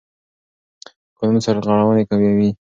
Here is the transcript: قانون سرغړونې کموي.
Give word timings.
قانون 1.17 1.39
سرغړونې 1.45 2.03
کموي. 2.09 2.49